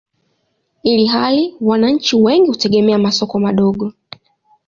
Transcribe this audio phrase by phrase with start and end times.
[0.83, 3.93] ilhali wananchi wengi hutegemea masoko madogo.